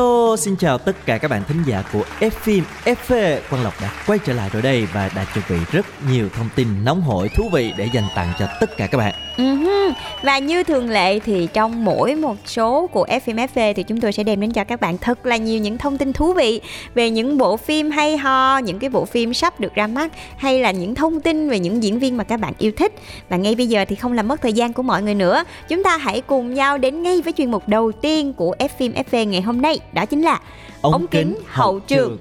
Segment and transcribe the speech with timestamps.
[0.00, 3.38] Hello, xin chào tất cả các bạn thính giả của F phim FV.
[3.50, 6.48] Quang Lộc đã quay trở lại rồi đây và đã chuẩn bị rất nhiều thông
[6.54, 9.14] tin nóng hổi thú vị để dành tặng cho tất cả các bạn.
[9.36, 9.79] Uh-huh.
[10.22, 14.12] Và như thường lệ thì trong mỗi một số của FM FV thì chúng tôi
[14.12, 16.60] sẽ đem đến cho các bạn thật là nhiều những thông tin thú vị
[16.94, 20.60] về những bộ phim hay ho, những cái bộ phim sắp được ra mắt hay
[20.60, 22.92] là những thông tin về những diễn viên mà các bạn yêu thích.
[23.28, 25.82] Và ngay bây giờ thì không làm mất thời gian của mọi người nữa, chúng
[25.82, 29.42] ta hãy cùng nhau đến ngay với chuyên mục đầu tiên của FM FV ngày
[29.42, 30.40] hôm nay, đó chính là
[30.82, 32.18] Ống kính hậu trường.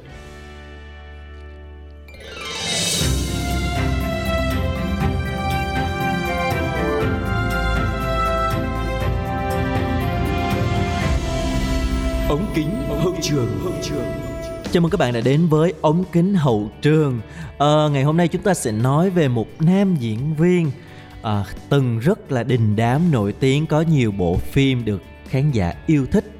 [12.29, 14.05] Ống kính hậu trường hậu trường
[14.71, 17.21] Chào mừng các bạn đã đến với ống kính hậu trường.
[17.57, 20.71] Ờ, ngày hôm nay chúng ta sẽ nói về một nam diễn viên
[21.21, 25.73] à, từng rất là đình đám nổi tiếng có nhiều bộ phim được khán giả
[25.85, 26.31] yêu thích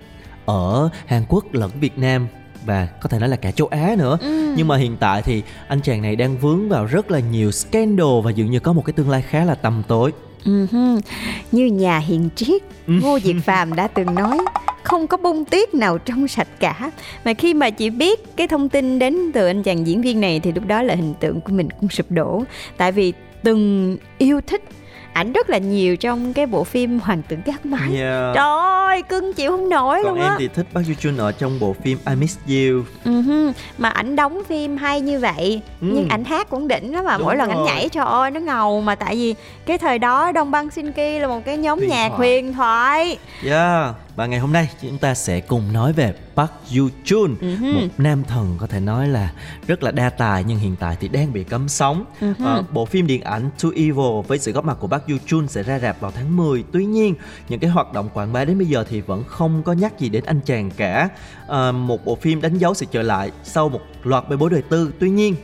[0.46, 2.28] ở Hàn Quốc lẫn Việt Nam
[2.66, 4.18] và có thể nói là cả châu Á nữa.
[4.22, 4.54] Ừ.
[4.58, 8.22] Nhưng mà hiện tại thì anh chàng này đang vướng vào rất là nhiều scandal
[8.24, 10.12] và dường như có một cái tương lai khá là tăm tối.
[10.46, 11.02] Uh-huh.
[11.52, 14.38] Như nhà hiền triết Ngô Diệt Phàm đã từng nói
[14.90, 16.92] không có bông tuyết nào trong sạch cả
[17.26, 20.40] mà khi mà chị biết cái thông tin đến từ anh chàng diễn viên này
[20.40, 22.44] thì lúc đó là hình tượng của mình cũng sụp đổ
[22.78, 24.64] tại vì từng yêu thích
[25.14, 28.36] ảnh rất là nhiều trong cái bộ phim Hoàng tử gác mái Yeah.
[28.36, 28.46] trời
[28.88, 31.60] ơi cưng chịu không nổi Còn luôn em á thì thích Joo Joon ở trong
[31.60, 32.84] bộ phim I Miss You.
[33.06, 35.88] Ừ mà ảnh đóng phim hay như vậy Ừ.
[35.94, 38.40] nhưng ảnh hát cũng đỉnh lắm mà Đúng mỗi lần ảnh nhảy trời ơi nó
[38.40, 39.36] ngầu mà tại vì
[39.66, 42.18] cái thời đó Đông Băng Shinki là một cái nhóm Huyền nhạc thoại.
[42.18, 43.96] huyền thoại Yeah.
[44.16, 47.88] Và ngày hôm nay chúng ta sẽ cùng nói về Park Joo Joon, Ừ một
[47.98, 49.34] nam thần có thể nói là
[49.68, 52.06] rất là đa tài nhưng hiện tại thì đang bị cấm sóng.
[52.22, 55.18] Ừ Ờ, bộ phim điện ảnh Too Evil với sự góp mặt của Park Joo
[55.28, 56.64] Joon sẽ ra rạp vào tháng 10.
[56.72, 57.16] Tuy nhiên,
[57.50, 60.10] những cái hoạt động quảng bá đến bây giờ thì vẫn không có nhắc gì
[60.10, 61.10] đến anh chàng cả.
[61.48, 64.62] Ờ, một bộ phim đánh dấu sự trở lại sau một loạt bê bối đời
[64.62, 64.94] tư.
[65.00, 65.36] Tuy nhiên,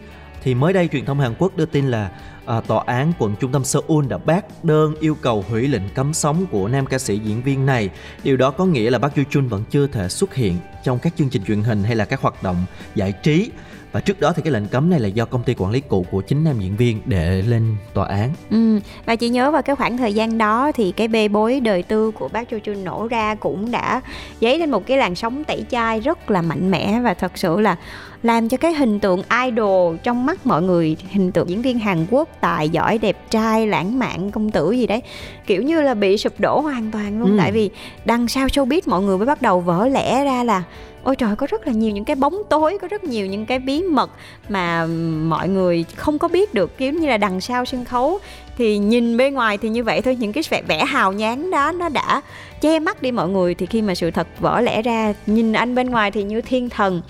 [0.46, 2.10] thì mới đây truyền thông Hàn Quốc đưa tin là
[2.46, 6.14] à, tòa án quận trung tâm Seoul đã bác đơn yêu cầu hủy lệnh cấm
[6.14, 7.90] sóng của nam ca sĩ diễn viên này.
[8.24, 11.14] Điều đó có nghĩa là Park Joo Joon vẫn chưa thể xuất hiện trong các
[11.18, 13.52] chương trình truyền hình hay là các hoạt động giải trí.
[13.92, 16.06] Và trước đó thì cái lệnh cấm này là do công ty quản lý cũ
[16.12, 18.34] của chính nam diễn viên đệ lên tòa án.
[18.50, 21.84] Ừ, và chị nhớ vào cái khoảng thời gian đó thì cái bê bối đời
[21.84, 24.02] tư của bác Chu Chun nổ ra cũng đã
[24.42, 27.60] dấy lên một cái làn sóng tẩy chay rất là mạnh mẽ và thật sự
[27.60, 27.76] là
[28.24, 32.06] làm cho cái hình tượng idol trong mắt mọi người hình tượng diễn viên Hàn
[32.12, 35.02] Quốc tài giỏi đẹp trai lãng mạn công tử gì đấy.
[35.46, 37.32] Kiểu như là bị sụp đổ hoàn toàn luôn.
[37.32, 37.38] Ừ.
[37.38, 37.70] tại vì
[38.06, 40.64] đằng sau showbiz mọi người mới bắt đầu vỡ lẽ ra là
[41.04, 43.60] ôi trời có rất là nhiều những cái bóng tối có rất nhiều những cái
[43.60, 44.12] bí mật
[44.50, 44.86] mà
[45.26, 46.78] mọi người không có biết được.
[46.78, 48.20] Kiểu như là đằng sau sân khấu
[48.58, 51.72] thì nhìn bên ngoài thì như vậy thôi những cái vẻ, vẻ hào nhoáng đó
[51.72, 52.22] nó đã
[52.62, 53.56] che mắt đi mọi người.
[53.56, 56.70] Thì khi mà sự thật vỡ lẽ ra nhìn anh bên ngoài thì như thiên
[56.70, 57.02] thần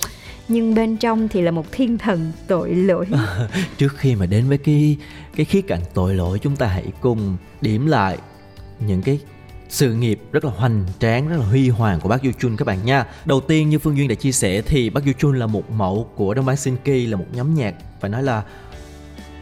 [0.47, 3.07] nhưng bên trong thì là một thiên thần tội lỗi
[3.77, 4.97] Trước khi mà đến với cái
[5.35, 8.17] cái khía cạnh tội lỗi chúng ta hãy cùng điểm lại
[8.79, 9.19] những cái
[9.69, 12.65] sự nghiệp rất là hoành tráng, rất là huy hoàng của bác Du Chun các
[12.65, 13.05] bạn nha.
[13.25, 16.09] Đầu tiên như Phương Duyên đã chia sẻ thì bác Du Chun là một mẫu
[16.15, 18.43] của Đông Bang Shinki là một nhóm nhạc phải nói là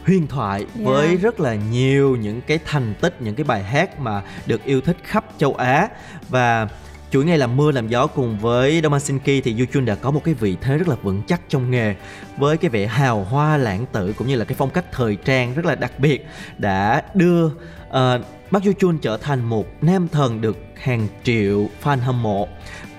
[0.06, 0.88] huyền thoại Yeah.
[0.88, 4.81] với rất là nhiều những cái thành tích, những cái bài hát mà được yêu
[4.81, 5.90] thích khắp châu Á
[6.30, 6.68] và
[7.13, 10.24] chuỗi ngày làm mưa làm gió cùng với Đông Bang thì Yuchun đã có một
[10.24, 11.96] cái vị thế rất là vững chắc trong nghề
[12.38, 15.53] với cái vẻ hào hoa lãng tử cũng như là cái phong cách thời trang
[15.53, 16.25] rất là đặc biệt
[16.57, 17.50] đã đưa
[17.90, 22.24] ờ, uh, Park Joo Chun trở thành một nam thần được hàng triệu fan hâm
[22.24, 22.48] mộ.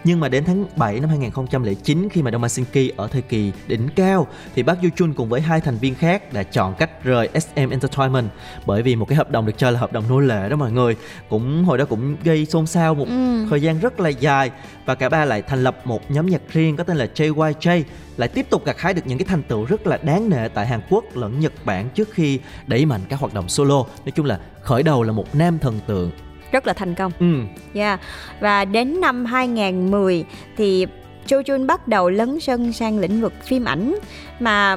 [0.05, 3.89] Nhưng mà đến tháng 7 năm 2009 khi mà Đông Shinki ở thời kỳ đỉnh
[3.97, 7.29] cao thì Park Joo Chun cùng với hai thành viên khác đã chọn cách rời
[7.35, 8.29] SM Entertainment
[8.67, 10.73] bởi vì một cái hợp đồng được cho là hợp đồng nô lệ đó mọi
[10.73, 10.97] người.
[11.29, 13.47] Cũng hồi đó cũng gây xôn xao một Ừ.
[13.51, 14.51] thời gian rất là dài
[14.87, 17.83] và cả ba lại thành lập một nhóm nhạc riêng có tên là JYJ
[18.17, 20.67] lại tiếp tục gặt hái được những cái thành tựu rất là đáng nể tại
[20.67, 23.85] Hàn Quốc lẫn Nhật Bản trước khi đẩy mạnh các hoạt động solo.
[24.05, 26.11] Nói chung là khởi đầu là một nam thần tượng.
[26.55, 27.27] Rất là thành công Ừ.
[27.75, 28.01] Yeah.
[28.41, 30.25] Và đến năm 2010
[30.57, 30.87] thì
[31.27, 33.95] Cho Chun bắt đầu lấn sân sang lĩnh vực phim ảnh
[34.41, 34.77] mà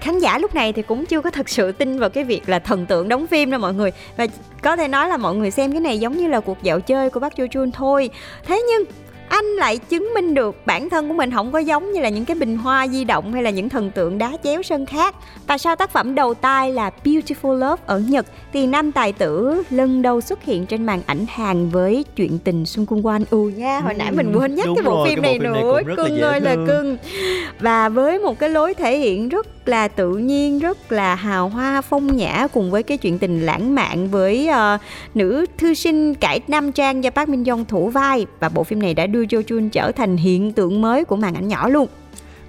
[0.00, 2.58] khán giả lúc này thì cũng chưa có thực sự tin vào cái việc là
[2.58, 4.26] thần tượng đóng phim đâu mọi người và
[4.62, 7.10] có thể nói là mọi người xem cái này giống như là cuộc dạo chơi
[7.10, 8.10] của bác Chu Chun thôi
[8.46, 8.84] thế nhưng
[9.28, 12.24] anh lại chứng minh được bản thân của mình không có giống như là những
[12.24, 15.14] cái bình hoa di động hay là những thần tượng đá chéo sân khác.
[15.46, 19.62] Tại sao tác phẩm đầu tay là Beautiful Love ở Nhật thì nam tài tử
[19.70, 23.50] lần đầu xuất hiện trên màn ảnh Hàn với chuyện tình Sun Cung Wan U
[23.56, 23.80] nha.
[23.80, 25.80] Hồi nãy mình quên nhắc cái bộ rồi, phim này bộ phim này nữa.
[25.86, 26.96] là cưng dễ ơi là cưng.
[27.60, 31.80] Và với một cái lối thể hiện rất là tự nhiên rất là hào hoa
[31.80, 34.78] phong nhã cùng với cái chuyện tình lãng mạn với ờ,
[35.14, 38.26] nữ thư sinh cải nam trang do Park Min Young thủ vai.
[38.40, 41.34] Và bộ phim này đã đưa Jo Chun trở thành hiện tượng mới của màn
[41.34, 41.86] ảnh nhỏ luôn.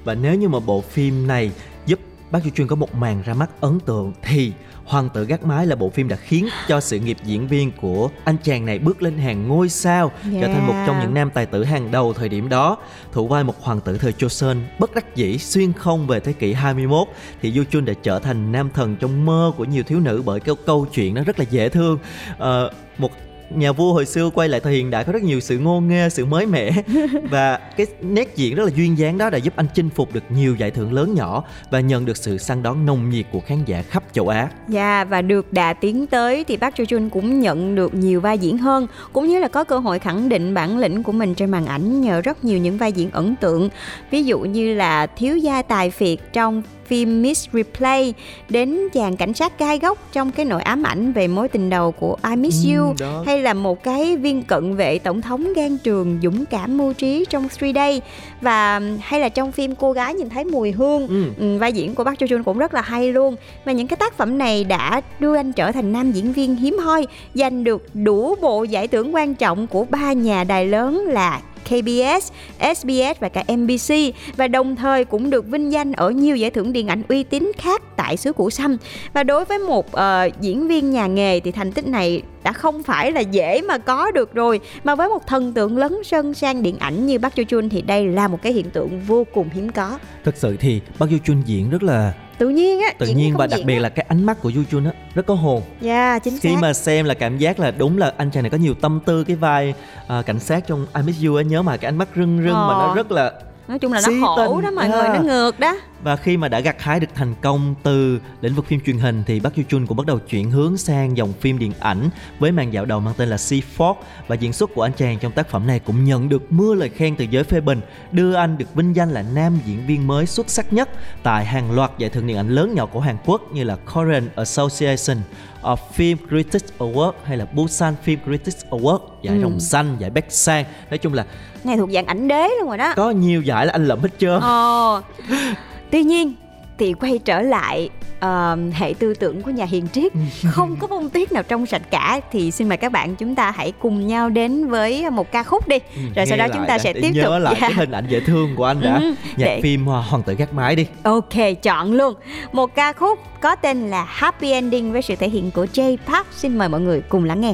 [0.03, 1.51] Và nếu như mà bộ phim này
[1.85, 1.99] giúp
[2.31, 4.51] bác Chu Chuyên có một màn ra mắt ấn tượng thì
[4.85, 8.09] Hoàng tử gác mái là bộ phim đã khiến cho sự nghiệp diễn viên của
[8.23, 10.11] anh chàng này bước lên hàng ngôi sao
[10.41, 12.77] trở thành một trong những nam tài tử hàng đầu thời điểm đó.
[13.11, 16.53] Thủ vai một hoàng tử thời Joseon bất đắc dĩ xuyên không về thế kỷ
[16.53, 17.07] 21
[17.41, 20.39] thì Yoo Chun đã trở thành nam thần trong mơ của nhiều thiếu nữ bởi
[20.39, 21.99] cái câu chuyện nó rất là dễ thương.
[22.37, 23.11] Ờ, một
[23.49, 26.09] nhà vua hồi xưa quay lại thời hiện đại có rất nhiều sự ngô nghê
[26.09, 26.71] sự mới mẻ
[27.31, 30.23] và cái nét diễn rất là duyên dáng đó đã giúp anh chinh phục được
[30.29, 33.65] nhiều giải thưởng lớn nhỏ và nhận được sự săn đón nồng nhiệt của khán
[33.65, 37.39] giả khắp châu Á Dạ và được đà tiến tới thì bác Jo Chun cũng
[37.39, 40.77] nhận được nhiều vai diễn hơn cũng như là có cơ hội khẳng định bản
[40.77, 43.69] lĩnh của mình trên màn ảnh nhờ rất nhiều những vai diễn ấn tượng.
[44.11, 48.13] Ví dụ như là thiếu gia tài phiệt trong phim Miss Replay
[48.49, 51.91] đến chàng cảnh sát gai góc trong cái nỗi ám ảnh về mối tình đầu
[51.91, 53.23] của I Miss You đó.
[53.25, 57.25] hay là một cái viên cận vệ tổng thống gan trường dũng cảm mưu trí
[57.29, 58.01] trong Three Day
[58.41, 61.23] và hay là trong phim cô gái nhìn thấy mùi hương Ừ.
[61.39, 63.35] ừ, vai diễn của bác Jo Chun cũng rất là hay luôn
[63.65, 66.77] và những cái tác phẩm này đã đưa anh trở thành nam diễn viên hiếm
[66.77, 71.41] hoi giành được đủ bộ giải thưởng quan trọng của ba nhà đài lớn là
[71.67, 73.95] KBS, SBS và cả MBC
[74.37, 77.51] và đồng thời cũng được vinh danh ở nhiều giải thưởng điện ảnh uy tín
[77.57, 78.77] khác tại xứ Củ Sâm.
[79.13, 82.83] Và đối với một uh, diễn viên nhà nghề thì thành tích này đã không
[82.83, 86.63] phải là dễ mà có được rồi mà với một thần tượng lấn sân sang
[86.63, 89.49] điện ảnh như Park Joo Chun thì đây là một cái hiện tượng vô cùng
[89.53, 89.99] hiếm có.
[90.25, 93.47] thật sự thì bác Yoo Chun diễn rất là Tự nhiên á, tự nhiên và
[93.47, 93.79] đặc biệt á.
[93.79, 96.61] là cái ánh mắt của Yoo Chun á rất có hồn Dạ, chính khi xác.
[96.61, 99.23] mà xem là cảm giác là đúng là anh chàng này có nhiều tâm tư
[99.23, 99.73] cái vai
[100.07, 102.53] à, cảnh sát trong I Miss You á nhớ mà cái ánh mắt rưng rưng
[102.53, 102.95] mà nó Ờ.
[102.95, 103.31] rất là
[103.67, 104.61] Nói chung là nó khổ tình.
[104.65, 104.89] đó mọi À.
[104.89, 105.75] người, nó ngược đó.
[106.07, 109.23] Và khi mà đã gặt hái được thành công từ lĩnh vực phim truyền hình
[109.27, 112.09] thì Park Yoo Chun cũng bắt đầu chuyển hướng sang dòng phim điện ảnh
[112.39, 113.95] với màn dạo đầu mang tên là Sea Fox
[114.27, 116.89] và diễn xuất của anh chàng trong tác phẩm này cũng nhận được mưa lời
[116.89, 117.81] khen từ giới phê bình,
[118.11, 120.89] đưa anh được vinh danh là nam diễn viên mới xuất sắc nhất
[121.23, 124.29] tại hàng loạt giải thưởng điện ảnh lớn nhỏ của Hàn Quốc như là Korean
[124.35, 125.17] Association
[125.61, 129.41] of Film Critics Award hay là Busan Film Critics Award, giải Ừ.
[129.41, 130.65] rồng xanh, giải Baek Sang.
[130.89, 131.25] Nói chung là
[131.63, 132.93] Này thuộc dạng ảnh đế luôn rồi đó.
[132.95, 134.39] có nhiều giải là anh lẫm hết trơn.
[134.41, 135.01] Ờ.
[135.91, 136.33] Tuy nhiên
[136.79, 137.89] thì quay trở lại
[138.19, 140.11] ờ, hệ tư tưởng của nhà hiền triết.
[140.51, 143.51] Không có bông tuyết nào trong sạch cả thì xin mời các bạn chúng ta
[143.51, 145.77] hãy cùng nhau đến với một ca khúc đi.
[145.95, 147.67] Ừ, rồi sau đó chúng ta sẽ tiếp nhớ tục lại Dạ.
[147.67, 148.95] cái hình ảnh dễ thương của anh đã.
[149.01, 150.85] Ừ, nhạc để- phim à, Hoàng tử gác mái đi.
[151.03, 152.13] Ok, chọn luôn.
[152.51, 156.27] Một ca khúc có tên là Happy Ending với sự thể hiện của Jay Park.
[156.31, 157.53] Xin mời mọi người cùng lắng nghe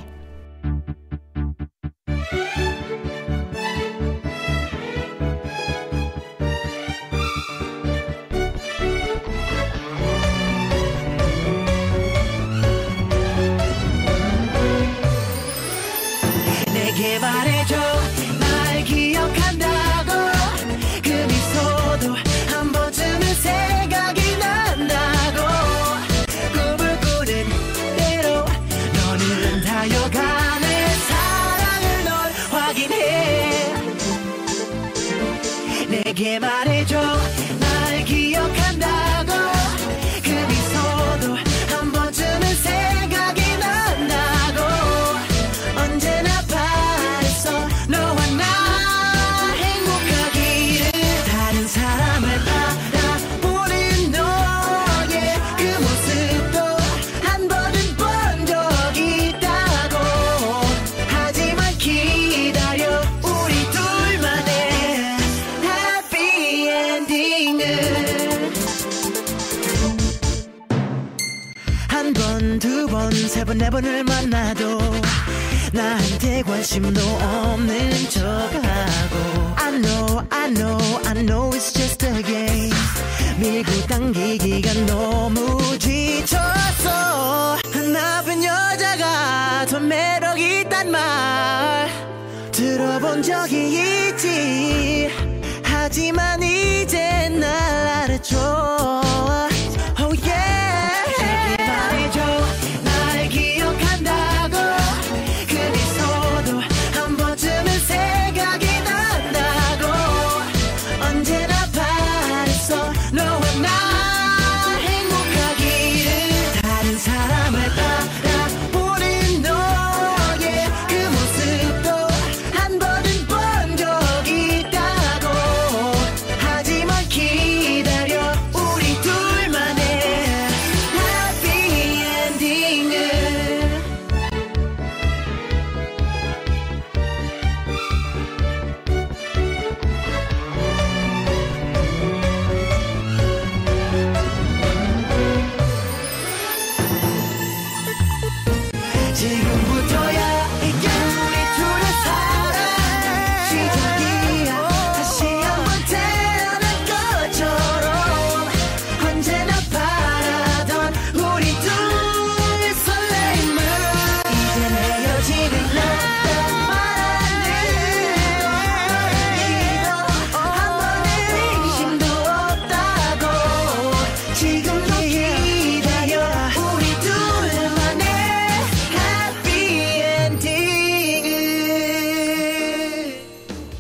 [37.14, 37.43] out.
[76.64, 79.54] 관심도 없는 척하고.
[79.58, 82.72] I know, I know, I know it's just a game.
[83.38, 87.58] 밀고 당기기가 너무 지쳤어
[87.92, 91.90] 나쁜 여자가 더 매력 있단 말.
[92.54, 95.10] 들어본 적이 있지.
[95.64, 97.50] 하지만 이제 날
[98.06, 99.03] 알아줘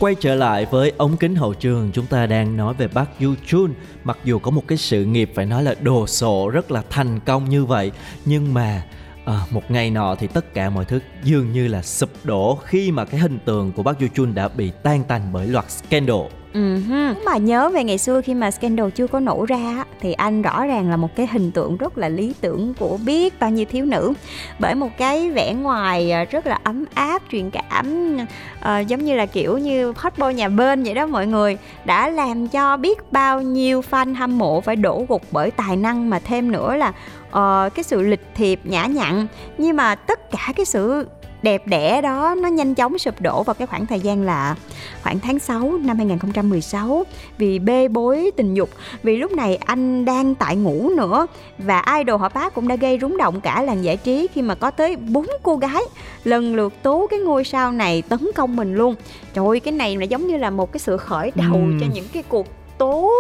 [0.03, 1.91] Quay trở lại với ống kính hậu trường.
[1.93, 5.31] Chúng ta đang nói về bác Yu Chun Mặc dù có một cái sự nghiệp
[5.35, 7.91] phải nói là đồ sộ Rất là thành công như vậy
[8.25, 8.83] Nhưng mà
[9.25, 12.91] à, một ngày nọ thì tất cả mọi thứ dường như là sụp đổ Khi
[12.91, 16.21] mà cái hình tượng của bác Yu Chun đã bị tan tành bởi loạt scandal
[16.53, 17.15] uh-huh.
[17.25, 20.65] mà nhớ về ngày xưa khi mà scandal chưa có nổ ra thì anh rõ
[20.65, 23.85] ràng là một cái hình tượng rất là lý tưởng của biết bao nhiêu thiếu
[23.85, 24.13] nữ
[24.59, 28.17] bởi một cái vẻ ngoài ờ, rất là ấm áp truyền cảm
[28.61, 32.09] uh, giống như là kiểu như hot boy nhà bên vậy đó mọi người đã
[32.09, 36.19] làm cho biết bao nhiêu fan hâm mộ phải đổ gục bởi tài năng mà
[36.19, 36.89] thêm nữa là
[37.27, 41.07] uh, cái sự lịch thiệp nhã nhặn nhưng mà tất cả cái sự
[41.43, 44.55] đẹp đẽ đó nó nhanh chóng sụp đổ vào cái khoảng thời gian là
[45.03, 47.03] khoảng tháng 6 năm 2016
[47.37, 48.69] vì bê bối tình dục
[49.03, 52.97] vì lúc này anh đang tại ngủ nữa và idol họ bác cũng đã gây
[53.01, 55.83] rúng động cả làng giải trí khi mà có tới bốn cô gái
[56.23, 58.95] lần lượt tố cái ngôi sao này tấn công mình luôn.
[59.33, 61.79] Trời ơi cái này là giống như là một cái sự khởi đầu Ừm.
[61.79, 62.47] cho những cái cuộc
[62.77, 63.11] tố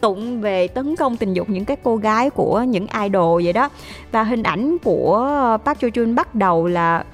[0.00, 3.68] tụng về tấn công tình dục những cái cô gái của những idol vậy đó.
[4.12, 5.28] Và hình ảnh của
[5.64, 7.04] Park Jo Joon bắt đầu là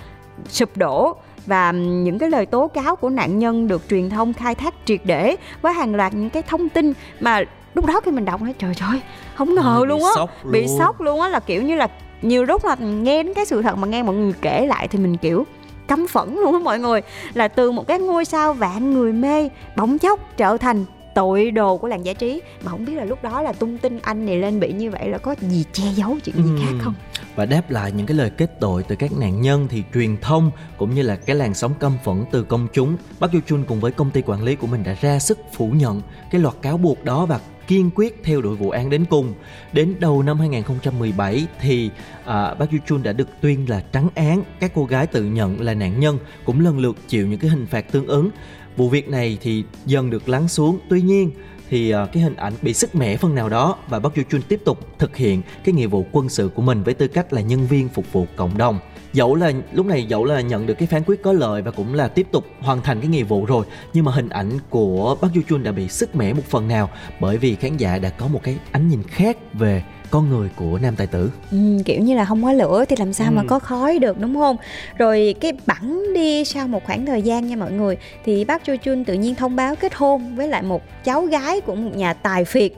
[0.48, 1.16] sụp đổ
[1.46, 5.00] và những cái lời tố cáo của nạn nhân được truyền thông khai thác triệt
[5.04, 7.42] để với hàng loạt những cái thông tin mà
[7.74, 9.00] lúc đó khi mình đọc nói trời trời
[9.34, 11.88] không ngờ Bị luôn á bị sốc luôn á là kiểu như là
[12.22, 14.98] nhiều lúc mà nghe đến cái sự thật mà nghe mọi người kể lại thì
[14.98, 15.46] mình kiểu
[15.88, 17.00] căm phẫn luôn á mọi người.
[17.34, 21.76] Là từ một cái ngôi sao vạn người mê bỗng chốc trở thành tội đồ
[21.76, 22.42] của làng giải trí.
[22.64, 25.08] Mà không biết là lúc đó là tung tin anh này lên bị như vậy
[25.08, 26.58] là có gì che giấu chuyện gì Ừm.
[26.58, 26.94] khác không
[27.36, 30.50] và đáp lại những cái lời kết tội từ các nạn nhân thì truyền thông
[30.76, 33.80] cũng như là cái làn sóng căm phẫn từ công chúng, Park Yoo Chun cùng
[33.80, 36.78] với công ty quản lý của mình đã ra sức phủ nhận cái loạt cáo
[36.78, 39.34] buộc đó và kiên quyết theo đuổi vụ án đến cùng.
[39.72, 41.90] Đến đầu năm 2017 thì
[42.24, 45.60] à, Park Yoo Chun đã được tuyên là trắng án, các cô gái tự nhận
[45.60, 48.30] là nạn nhân cũng lần lượt chịu những cái hình phạt tương ứng.
[48.76, 50.78] Vụ việc này thì dần được lắng xuống.
[50.88, 51.30] Tuy nhiên
[51.70, 54.42] thì ờ, cái hình ảnh bị sức mẻ phần nào đó và Park Joo Chun
[54.48, 57.40] tiếp tục thực hiện cái nghĩa vụ quân sự của mình với tư cách là
[57.40, 58.78] nhân viên phục vụ cộng đồng.
[59.12, 61.94] Dẫu là, lúc này dẫu là nhận được cái phán quyết có lợi và cũng
[61.94, 65.34] là tiếp tục hoàn thành cái nghĩa vụ rồi, nhưng mà hình ảnh của Park
[65.34, 68.26] Joo Chun đã bị sức mẻ một phần nào bởi vì khán giả đã có
[68.28, 71.30] một cái ánh nhìn khác về con người của nam tài tử.
[71.52, 73.46] Ừ, kiểu như là không có lửa thì làm sao mà Ừ.
[73.48, 74.56] có khói được đúng không?
[74.98, 78.76] Rồi cái bẵng đi sau một khoảng thời gian nha mọi người thì bác Cho
[78.76, 82.12] Chun tự nhiên thông báo kết hôn với lại một cháu gái của một nhà
[82.12, 82.72] tài phiệt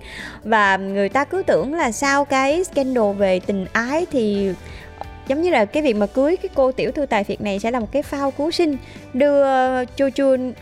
[0.45, 4.51] và người ta cứ tưởng là sau cái scandal về tình ái thì
[5.29, 7.71] giống như là cái việc mà cưới cái cô tiểu thư tài phiệt này sẽ
[7.71, 8.77] là một cái phao cứu sinh
[9.15, 9.45] đưa
[9.85, 10.53] Cho Chun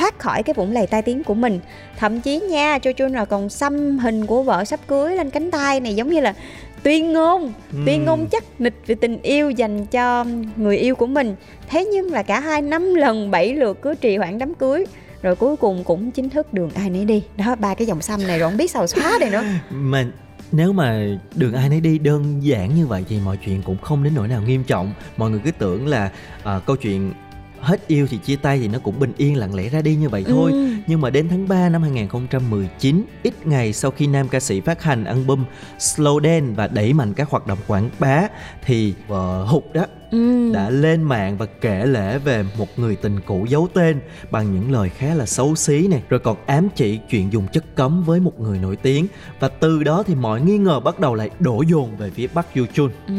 [0.00, 1.60] thoát khỏi cái vũng lầy tai tiếng của mình.
[1.98, 5.50] Thậm chí nha Cho Chun là còn xăm hình của vợ sắp cưới lên cánh
[5.50, 6.34] tay này giống như là
[6.82, 7.52] tuyên ngôn.
[7.86, 8.04] Tuyên Ừm.
[8.06, 10.24] ngôn chắc nịch về tình yêu dành cho
[10.56, 11.36] người yêu của mình.
[11.68, 14.84] Thế nhưng là cả hai năm lần bảy lượt cứ trì hoãn đám cưới
[15.22, 17.22] rồi cuối cùng cũng chính thức đường ai nấy đi.
[17.36, 19.44] Đó ba cái dòng xăm này rồi không biết sao xóa đây nữa.
[19.70, 20.06] Mà
[20.52, 24.04] nếu mà đường ai nấy đi đơn giản như vậy thì mọi chuyện cũng không
[24.04, 24.92] đến nỗi nào nghiêm trọng.
[25.16, 26.10] Mọi người cứ tưởng là
[26.44, 27.12] à, câu chuyện
[27.60, 30.08] hết yêu thì chia tay thì nó cũng bình yên lặng lẽ ra đi như
[30.08, 30.68] vậy thôi Ừ.
[30.86, 34.82] nhưng mà đến tháng 3 năm 2019 ít ngày sau khi nam ca sĩ phát
[34.82, 35.44] hành album
[35.78, 38.28] Slow Dance và đẩy mạnh các hoạt động quảng bá
[38.64, 40.52] thì vợ hụt đó Ừ.
[40.52, 44.00] đã lên mạng và kể lể về một người tình cũ giấu tên
[44.30, 47.76] bằng những lời khá là xấu xí này rồi còn ám chỉ chuyện dùng chất
[47.76, 49.06] cấm với một người nổi tiếng.
[49.40, 52.46] Và từ đó thì mọi nghi ngờ bắt đầu lại đổ dồn về phía Park
[52.54, 53.14] Yoo Chun Ừ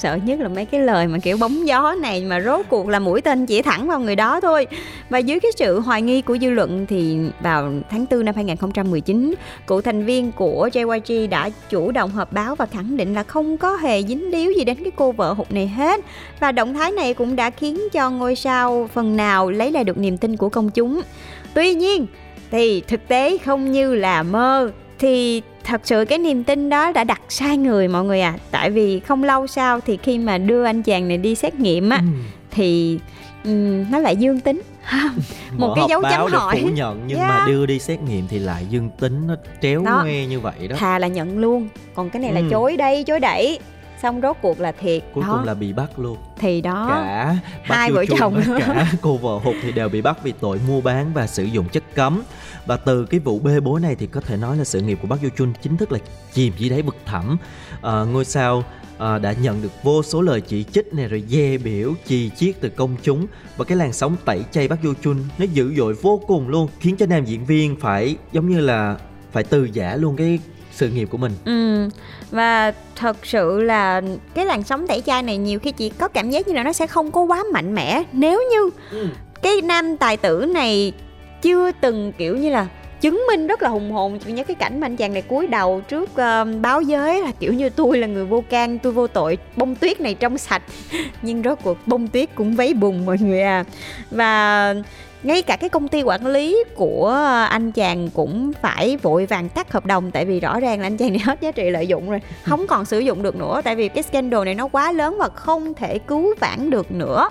[0.00, 2.98] sợ nhất là mấy cái lời mà kiểu bóng gió này mà rốt cuộc là
[2.98, 4.66] mũi tên chỉ thẳng vào người đó thôi.
[5.10, 9.34] Và dưới cái sự hoài nghi của dư luận thì vào tháng 4 năm 2019
[9.66, 13.56] cựu thành viên của JYG đã chủ động họp báo và khẳng định là không
[13.56, 15.99] có hề dính líu gì đến cái cô vợ hụt này hết
[16.40, 19.98] và động thái này cũng đã khiến cho ngôi sao phần nào lấy lại được
[19.98, 21.02] niềm tin của công chúng
[21.54, 22.06] tuy nhiên
[22.50, 27.04] thì thực tế không như là mơ thì thật sự cái niềm tin đó đã
[27.04, 30.64] đặt sai người mọi người à tại vì không lâu sau thì khi mà đưa
[30.64, 32.04] anh chàng này đi xét nghiệm á Ừ.
[32.50, 32.98] thì
[33.44, 34.62] ừm, nó lại dương tính
[35.56, 37.30] một Mở cái dấu báo chấm hỏi phủ nhận nhưng Yeah.
[37.30, 40.00] mà đưa đi xét nghiệm thì lại dương tính nó tréo Đó.
[40.04, 42.46] ngoe như vậy đó thà là nhận luôn còn cái này là Ừ.
[42.50, 43.58] chối đây chối đẩy
[44.02, 45.02] xong rốt cuộc là thiệt.
[45.14, 45.32] Cuối đó.
[45.36, 46.18] cùng là bị bắt luôn.
[46.38, 46.86] Thì đó.
[46.88, 48.58] Cả Hai vợ chồng nữa.
[48.60, 51.68] cả cô vợ hụt thì đều bị bắt vì tội mua bán và sử dụng
[51.68, 52.22] chất cấm.
[52.66, 55.08] Và từ cái vụ bê bối này thì có thể nói là sự nghiệp của
[55.08, 55.98] Park Joo Joon chính thức là
[56.32, 57.38] chìm dưới đáy vực thẳm.
[57.80, 58.64] Ờ, ngôi sao
[58.98, 62.60] ờ, đã nhận được vô số lời chỉ trích này rồi dè biểu chì chiết
[62.60, 63.26] từ công chúng.
[63.56, 66.68] Và cái làn sóng tẩy chay Park Joo Joon nó dữ dội vô cùng luôn
[66.80, 68.96] khiến cho nam diễn viên phải giống như là
[69.32, 70.38] phải từ giả luôn cái
[70.80, 71.32] sự nghiệp của mình.
[71.44, 71.88] Ừ
[72.30, 74.02] và thật sự là
[74.34, 76.72] cái làn sóng tẩy chay này nhiều khi chị có cảm giác như là nó
[76.72, 78.02] sẽ không có quá mạnh mẽ.
[78.12, 78.70] Nếu như
[79.42, 80.92] cái nam tài tử này
[81.42, 82.66] chưa từng kiểu như là
[83.00, 84.18] chứng minh rất là hùng hồn.
[84.18, 87.32] Chị nhớ cái cảnh mà anh chàng này cúi đầu trước uh, báo giới là
[87.40, 90.62] kiểu như tôi là người vô can tôi vô tội bông tuyết này trong sạch.
[91.22, 93.64] Nhưng rốt cuộc bông tuyết cũng vấy bùn mọi người à.
[94.10, 94.74] Và
[95.22, 97.08] ngay cả cái công ty quản lý của
[97.50, 100.96] anh chàng cũng phải vội vàng tắt hợp đồng tại vì rõ ràng là anh
[100.96, 103.76] chàng này hết giá trị lợi dụng rồi không còn sử dụng được nữa tại
[103.76, 107.30] vì cái scandal này nó quá lớn và không thể cứu vãn được nữa.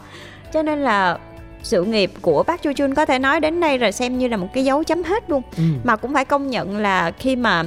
[0.54, 1.18] Cho nên là
[1.64, 4.38] sự nghiệp của bác Chu Chun có thể nói đến đây là xem như là
[4.38, 5.64] một cái dấu chấm hết luôn Ừ.
[5.84, 7.64] mà cũng phải công nhận là khi mà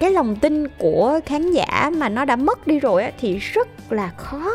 [0.00, 3.68] cái lòng tin của khán giả mà nó đã mất đi rồi á, thì rất
[3.90, 4.50] là khó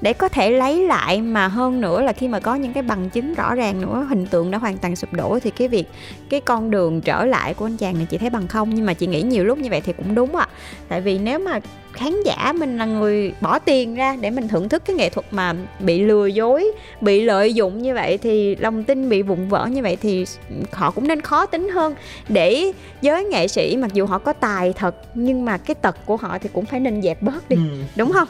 [0.00, 3.10] để có thể lấy lại mà hơn nữa là khi mà có những cái bằng
[3.10, 5.84] chứng rõ ràng nữa hình tượng đã hoàn toàn sụp đổ thì cái việc
[6.30, 8.74] cái con đường trở lại của anh chàng này chị thấy bằng không.
[8.74, 10.48] Nhưng mà chị nghĩ nhiều lúc như vậy thì cũng đúng ạ.
[10.88, 11.60] Tại vì nếu mà
[11.92, 15.26] khán giả mình là người bỏ tiền ra để mình thưởng thức cái nghệ thuật
[15.30, 19.66] mà bị lừa dối bị lợi dụng như vậy thì lòng tin bị vụn vỡ
[19.66, 20.24] như vậy thì
[20.72, 21.94] họ cũng nên khó tính hơn.
[22.28, 26.16] Để giới nghệ sĩ mặc dù họ có tài thật nhưng mà cái tật của
[26.16, 27.56] họ thì cũng phải nên dẹp bớt đi.
[27.56, 27.62] Ừ.
[27.96, 28.28] đúng không?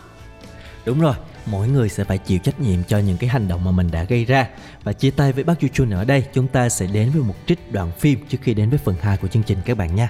[0.84, 1.14] Đúng rồi,
[1.46, 4.04] mỗi người sẽ phải chịu trách nhiệm cho những cái hành động mà mình đã
[4.04, 4.48] gây ra.
[4.82, 7.34] Và chia tay với bác Chu Chun ở đây, chúng ta sẽ đến với một
[7.46, 10.08] trích đoạn phim trước khi đến với phần 2 của chương trình các bạn nha.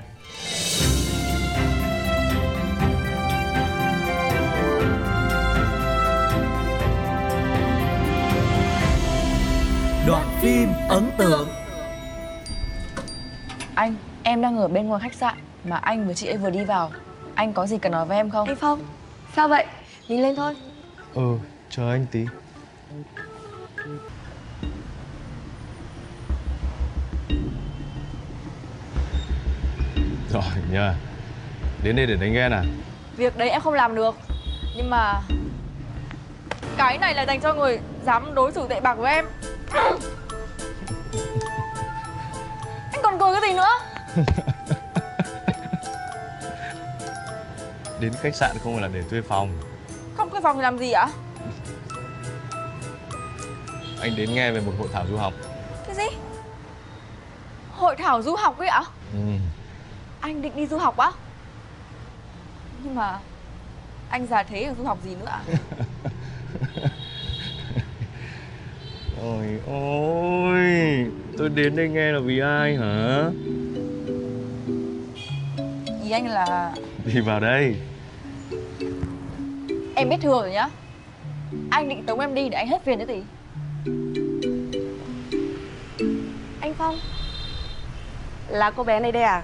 [10.06, 11.48] Đoạn phim ấn tượng
[13.74, 16.64] Anh, em đang ở bên ngoài khách sạn mà anh với chị ấy vừa đi
[16.64, 16.90] vào.
[17.34, 18.48] Anh có gì cần nói với em không?
[18.48, 18.80] Anh Phong,
[19.36, 19.66] sao vậy?
[20.08, 20.54] Mình lên thôi.
[21.16, 21.38] Ừ,
[21.70, 22.26] chờ anh tí.
[30.32, 30.94] Rồi nhờ.
[31.82, 32.64] Đến đây để đánh ghen à?
[33.16, 34.14] Việc đấy em không làm được.
[34.76, 35.22] Nhưng mà
[36.76, 39.26] cái này là dành cho người dám đối xử tệ bạc với em.
[42.92, 43.78] anh còn cười cái gì nữa?
[48.00, 49.75] Đến khách sạn không phải là để thuê phòng.
[50.16, 51.08] Không thuê phòng thì làm gì ạ?
[54.00, 55.32] Anh đến nghe về một hội thảo du học.
[55.86, 56.16] Cái gì?
[57.72, 58.82] Hội thảo du học ấy ạ?
[59.12, 59.18] Ừ.
[60.20, 61.10] Anh định đi du học á?
[62.84, 63.18] Nhưng mà
[64.10, 65.40] anh già thế du học gì nữa ạ?
[69.22, 71.06] Ôi ôi,
[71.38, 73.30] tôi đến đây nghe là vì ai hả?
[76.04, 76.72] Ý anh là
[77.04, 77.76] Đi vào đây.
[79.96, 80.68] Em biết thừa rồi nhá.
[81.70, 83.22] Anh định tống em đi để anh hết phiền đấy gì?
[86.60, 86.98] Anh Phong.
[88.48, 89.42] Là cô bé này đây à?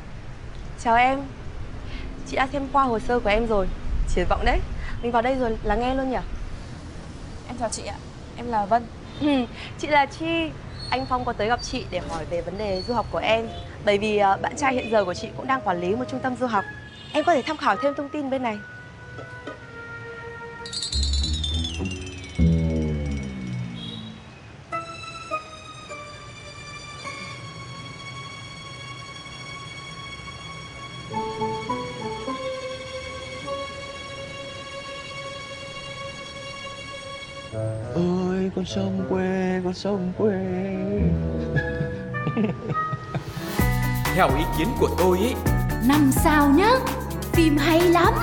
[0.84, 1.20] Chào em.
[2.26, 3.66] Chị đã xem qua hồ sơ của em rồi.
[4.14, 4.60] Triển vọng đấy.
[5.02, 6.16] Mình vào đây rồi là nghe luôn nhỉ?
[7.48, 7.94] Em chào chị ạ.
[8.36, 8.82] Em là Vân.
[9.20, 9.44] Ừ,
[9.78, 10.50] chị là Chi.
[10.90, 13.48] Anh Phong có tới gặp chị để hỏi về vấn đề du học của em.
[13.84, 16.20] Bởi vì ờ, bạn trai hiện giờ của chị cũng đang quản lý một trung
[16.20, 16.64] tâm du học.
[17.12, 18.58] Em có thể tham khảo thêm thông tin bên này.
[39.72, 40.32] Sông quê.
[44.14, 45.35] Theo ý kiến của tôi ý
[45.87, 46.70] Năm sao nhá
[47.32, 48.14] Phim hay lắm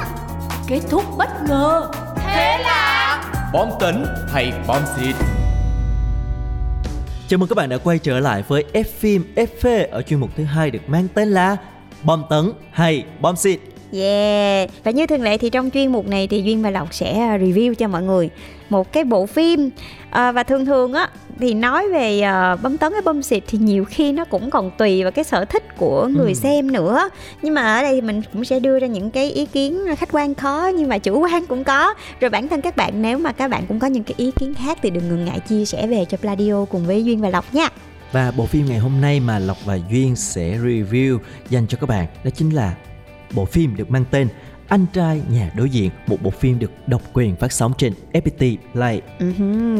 [0.67, 5.15] Kết thúc bất ngờ Thế là Bom tấn hay bom xịt
[7.27, 10.29] Chào mừng các bạn đã quay trở lại với F phim FV ở chuyên mục
[10.35, 11.57] thứ hai được mang tên là
[12.03, 13.59] Bom tấn hay bom xịt.
[13.93, 14.69] Yeah.
[14.83, 17.37] Và như thường lệ thì trong chuyên mục này thì Duyên và Lộc sẽ à,
[17.37, 18.29] review cho mọi người
[18.69, 19.69] một cái bộ phim.
[20.09, 23.57] À, và thường thường á thì nói về à, bấm tấn hay bấm xịt thì
[23.57, 26.33] nhiều khi nó cũng còn tùy vào cái sở thích của người Ừ.
[26.33, 27.09] xem nữa.
[27.41, 30.09] Nhưng mà ở đây thì mình cũng sẽ đưa ra những cái ý kiến khách
[30.11, 31.93] quan khó nhưng mà chủ quan cũng có.
[32.19, 34.53] Rồi bản thân các bạn nếu mà các bạn cũng có những cái ý kiến
[34.53, 37.53] khác thì đừng ngần ngại chia sẻ về cho Pladio cùng với Duyên và Lộc
[37.53, 37.69] nha.
[38.11, 41.17] Và bộ phim ngày hôm nay mà Lộc và Duyên sẽ review
[41.49, 42.73] dành cho các bạn đó chính là
[43.33, 44.27] bộ phim được mang tên
[44.67, 48.57] Anh trai nhà đối diện, một bộ phim được độc quyền phát sóng trên FPT
[48.73, 49.01] Play.
[49.19, 49.25] Ừ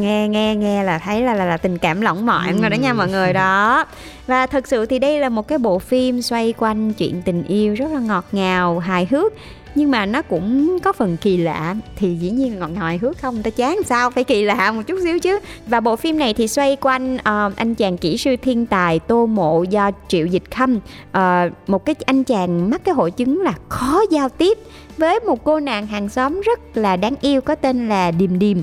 [0.00, 2.92] nghe nghe nghe là thấy là là, là tình cảm lỏng mọn rồi đó nha
[2.92, 3.84] mọi người đó.
[4.26, 7.74] Và thật sự thì đây là một cái bộ phim xoay quanh chuyện tình yêu
[7.74, 9.32] rất là ngọt ngào hài hước
[9.74, 11.74] nhưng mà nó cũng có phần kỳ lạ.
[11.96, 14.10] Thì dĩ nhiên ngào hài hước không ta chán sao?
[14.10, 15.38] Phải kỳ lạ một chút xíu chứ.
[15.66, 19.26] Và bộ phim này thì xoay quanh ờ, anh chàng kỹ sư thiên tài tô
[19.26, 20.78] mộ do triệu dịch khâm.
[21.12, 24.58] Ờ, một cái anh chàng mắc cái hội chứng là khó giao tiếp
[24.98, 28.56] với một cô nàng hàng xóm rất là đáng yêu có tên là Điềm Điềm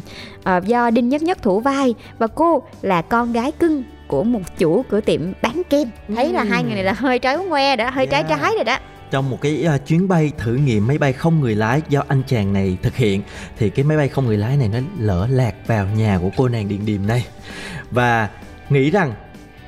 [0.44, 1.96] Ờ, do Đinh Nhất Nhất thủ vai.
[2.20, 5.90] Và cô là con gái cưng của một chủ cửa tiệm bán kem.
[6.16, 8.42] Thấy là hai người này là hơi trái ngoe đó hơi trái Yeah.
[8.42, 8.78] trái rồi đó
[9.12, 12.22] Trong một cái à, chuyến bay thử nghiệm máy bay không người lái do anh
[12.28, 13.22] chàng này thực hiện
[13.58, 16.48] thì cái máy bay không người lái này nó lỡ lạc vào nhà của cô
[16.48, 17.26] nàng Điền Điềm này.
[17.92, 18.30] Và
[18.70, 19.14] nghĩ rằng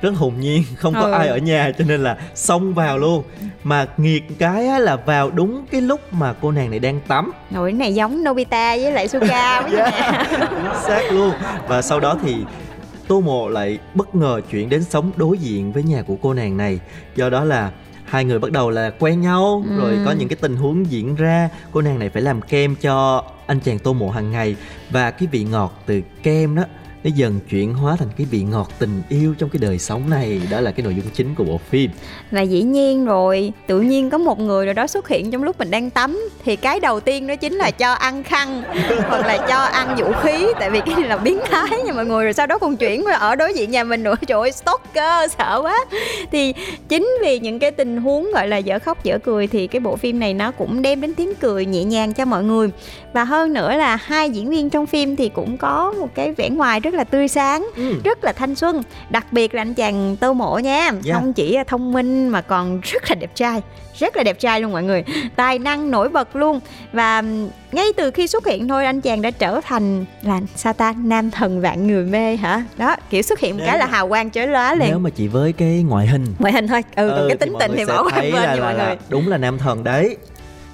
[0.02, 1.12] rất hồn nhiên không có Ừ.
[1.12, 3.22] ai ở nhà cho nên là xông vào luôn.
[3.64, 7.32] Mà nghiệt cái á, là vào đúng cái lúc mà cô nàng này đang tắm.
[7.50, 10.26] Nồi này giống Nobita với lại Suga với yeah.
[10.50, 11.32] chính xác luôn.
[11.68, 12.36] Và sau đó thì
[13.08, 16.56] tô mộ lại bất ngờ chuyển đến sống đối diện với nhà của cô nàng
[16.56, 16.78] này.
[17.16, 17.70] Do đó là
[18.10, 19.76] hai người bắt đầu là quen nhau Ừ.
[19.78, 23.24] rồi có những cái tình huống diễn ra cô nàng này phải làm kem cho
[23.46, 24.56] anh chàng tô mộ hàng ngày
[24.90, 26.62] và cái vị ngọt từ kem đó
[27.04, 30.40] nó dần chuyển hóa thành cái vị ngọt tình yêu trong cái đời sống này,
[30.50, 31.90] đó là cái nội dung chính của bộ phim.
[32.30, 35.58] Và dĩ nhiên rồi, Tự nhiên có một người nào đó xuất hiện trong lúc
[35.58, 38.62] mình đang tắm, Thì cái đầu tiên đó chính là cho ăn khăn,
[39.08, 42.06] Hoặc là cho ăn vũ khí, Tại vì cái này là biến thái nha mọi
[42.06, 44.14] người, Rồi sau đó còn chuyển qua ở đối diện nhà mình nữa.
[44.26, 45.78] Trời ơi, stalker, sợ quá.
[46.32, 46.54] Thì
[46.88, 49.96] chính vì những cái tình huống gọi là dở khóc, dở cười, Thì cái bộ
[49.96, 52.70] phim này nó cũng đem đến tiếng cười nhẹ nhàng cho mọi người.
[53.12, 56.50] Và hơn nữa là hai diễn viên trong phim thì cũng có một cái vẻ
[56.50, 57.94] ngoài rất là tươi sáng Ừ.
[58.04, 58.82] rất là thanh xuân.
[59.10, 60.90] Đặc biệt là anh chàng tô mộ nha.
[61.02, 61.14] Dạ.
[61.14, 63.62] không chỉ thông minh mà còn rất là đẹp trai.
[63.98, 65.04] Rất là đẹp trai luôn mọi người.
[65.36, 66.60] Tài năng nổi bật luôn.
[66.92, 67.22] Và
[67.72, 70.94] ngay từ khi xuất hiện thôi anh chàng đã trở thành là sao ta?
[71.04, 72.62] Nam thần vạn người mê hả?
[72.76, 75.10] Đó kiểu xuất hiện một Nếu cái là hào quang chói lóa nếu liền mà
[75.10, 76.26] chỉ với cái ngoại hình.
[76.38, 76.82] Ngoại hình thôi.
[76.96, 78.96] Ừ, còn cái tính tình thì bỏ qua bên nha mọi người.
[79.08, 80.16] đúng là nam thần đấy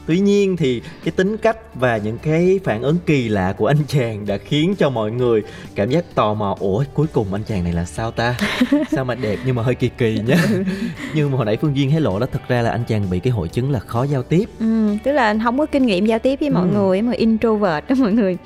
[0.06, 3.76] tuy nhiên thì cái tính cách và những cái phản ứng kỳ lạ của anh
[3.88, 5.42] chàng đã khiến cho mọi người
[5.74, 8.34] cảm giác tò mò ủa cuối cùng anh chàng này là sao ta?
[8.90, 10.36] Sao mà đẹp nhưng mà hơi kỳ kỳ nhá
[11.14, 13.20] nhưng mà hồi nãy phương duyên hé lộ đó thực ra là anh chàng bị
[13.20, 14.48] cái hội chứng là khó giao tiếp.
[14.60, 16.74] Ừ, tức là không có kinh nghiệm giao tiếp với mọi Ừ.
[16.74, 18.36] người mà introvert đó mọi người.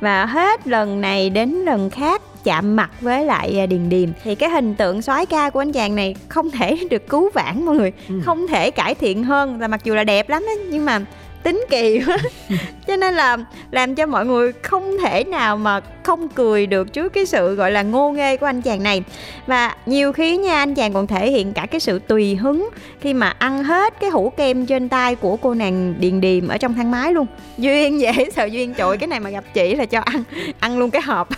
[0.00, 4.34] Và hết lần này đến lần khác chạm mặt với lại à, điền điềm thì
[4.34, 7.76] cái hình tượng soái ca của anh chàng này không thể được cứu vãn mọi
[7.76, 8.14] người Ừ.
[8.24, 11.00] không thể cải thiện hơn là mặc dù là đẹp lắm á nhưng mà
[11.48, 12.18] tính kỳ quá.
[12.86, 13.36] Cho nên là
[13.70, 17.70] làm cho mọi người không thể nào mà không cười được trước cái sự gọi
[17.70, 19.02] là ngô nghê của anh chàng này.
[19.46, 22.68] Và nhiều khi nha anh chàng còn thể hiện cả cái sự tùy hứng
[23.00, 26.58] khi mà ăn hết cái hũ kem trên tay của cô nàng điền điềm ở
[26.58, 27.26] trong thang máy luôn.
[27.58, 30.22] Duyên dễ sợ duyên trội cái này mà gặp chị là cho ăn
[30.60, 31.28] ăn luôn cái hộp.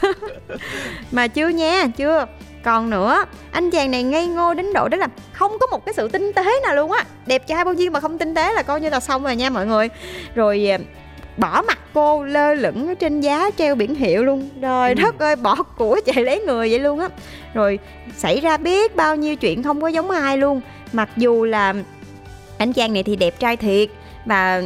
[1.12, 2.26] Mà chưa nha chưa
[2.64, 5.94] còn nữa anh chàng này ngây ngô đến độ đó là không có một cái
[5.94, 7.04] sự tinh tế nào luôn á.
[7.26, 9.50] Đẹp trai bao nhiêu mà không tinh tế là coi như là xong rồi nha
[9.50, 9.88] mọi người.
[10.34, 10.78] Rồi à,
[11.36, 14.48] bỏ mặt cô lơ lửng ở trên giá treo biển hiệu luôn.
[14.60, 17.08] Rồi đất ơi bỏ của chạy lấy người vậy luôn á.
[17.54, 17.78] Rồi
[18.16, 20.60] xảy ra biết bao nhiêu chuyện không có giống ai luôn.
[20.92, 21.74] Mặc dù là
[22.58, 23.88] anh chàng này thì đẹp trai thiệt
[24.24, 24.62] và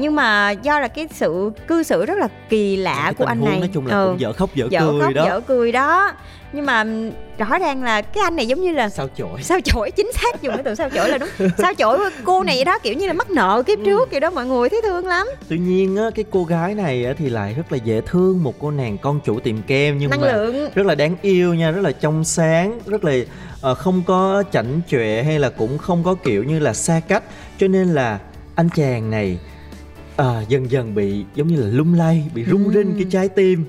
[0.00, 3.44] nhưng mà do là cái sự cư xử rất là kỳ lạ cái của anh
[3.44, 3.58] này.
[3.58, 5.24] nói chung là Ừ, cũng dở khóc dở, dở cười khóc đó.
[5.24, 6.12] dở cười đó.
[6.52, 6.84] Nhưng mà
[7.38, 9.42] rõ ràng là cái anh này giống như là sao chổi?
[9.42, 9.90] sao chổi?
[9.90, 11.28] Chính xác dùng cái từ sao chổi là đúng.
[11.58, 11.98] Sao chổi?
[12.24, 14.80] Cô này đó kiểu như là mắc nợ kiếp trước vậy đó mọi người thấy
[14.84, 15.26] thương lắm.
[15.48, 18.54] Tuy nhiên á cái cô gái này á, thì lại rất là dễ thương một
[18.58, 20.68] cô nàng con chủ tiệm kem nhưng năng mà lượng.
[20.74, 23.12] rất là đáng yêu nha rất là trong sáng rất là
[23.60, 27.22] ờ, không có chảnh chọe hay là cũng không có kiểu như là xa cách.
[27.58, 28.18] Cho nên là
[28.54, 29.38] anh chàng này
[30.20, 32.74] à, dần dần bị giống như là lung lay bị rung Ừm.
[32.74, 33.64] rinh cái trái tim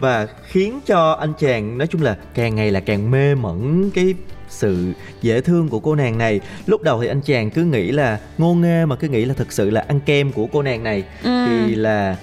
[0.00, 4.14] và khiến cho anh chàng nói chung là càng ngày là càng mê mẩn cái
[4.48, 8.18] sự dễ thương của cô nàng này lúc đầu thì anh chàng cứ nghĩ là
[8.38, 11.04] ngô nghê mà cứ nghĩ là thực sự là ăn kem của cô nàng này
[11.22, 11.44] Ừ.
[11.46, 12.16] thì là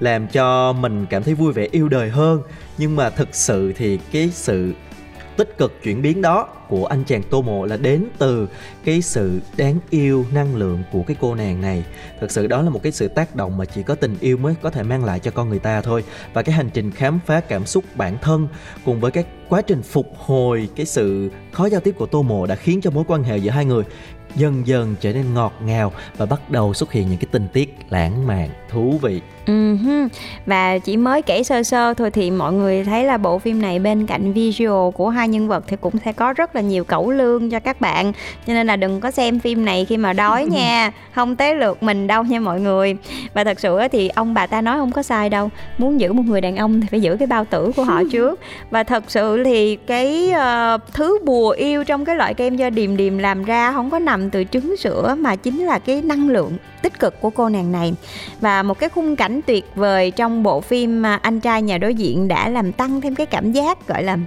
[0.00, 2.40] làm cho mình cảm thấy vui vẻ yêu đời hơn
[2.78, 4.72] nhưng mà thực sự thì cái sự
[5.36, 8.48] tích cực chuyển biến đó của anh chàng tô mộ là đến từ
[8.84, 11.84] cái sự đáng yêu năng lượng của cái cô nàng này.
[12.20, 14.54] Thực sự đó là một cái sự tác động mà chỉ có tình yêu mới
[14.62, 16.04] có thể mang lại cho con người ta thôi.
[16.32, 18.48] Và cái hành trình khám phá cảm xúc bản thân
[18.84, 22.46] cùng với cái quá trình phục hồi, cái sự khó giao tiếp của tô mộ
[22.46, 23.84] đã khiến cho mối quan hệ giữa hai người
[24.36, 27.76] dần dần trở nên ngọt ngào và bắt đầu xuất hiện những cái tình tiết
[27.90, 29.20] lãng mạn, thú vị.
[29.46, 30.08] Hứ.
[30.46, 33.78] Và chỉ mới kể sơ sơ thôi thì mọi người thấy là bộ phim này
[33.78, 37.10] bên cạnh visual của hai nhân vật thì cũng sẽ có rất là nhiều cẩu
[37.10, 38.12] lương cho các bạn.
[38.46, 41.82] Cho nên là đừng có xem phim này khi mà đói nha không tới lượt
[41.82, 42.96] mình đâu nha mọi người.
[43.34, 46.22] Và thật sự thì ông bà ta nói không có sai đâu muốn giữ một
[46.26, 48.40] người đàn ông thì phải giữ cái bao tử của họ trước.
[48.70, 52.96] Và thật sự thì cái ờ, thứ bùa yêu trong cái loại kem do điềm
[52.96, 56.52] điềm làm ra không có nằm từ trứng sữa mà chính là cái năng lượng
[56.84, 57.94] tích cực của cô nàng này.
[58.40, 61.94] Và một cái khung cảnh tuyệt vời trong bộ phim mà anh trai nhà đối
[61.94, 64.18] diện đã làm tăng thêm cái cảm giác gọi là